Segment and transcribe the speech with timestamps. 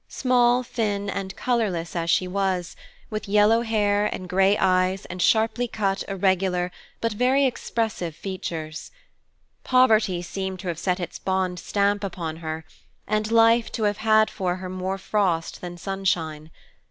[0.09, 2.75] Small, thin, and colorless she was,
[3.11, 8.89] with yellow hair, gray eyes, and sharply cut, irregular, but very expressive features.
[9.63, 12.65] Poverty seemed to have set its bond stamp upon her,
[13.05, 16.49] and life to have had for her more frost than sunshine.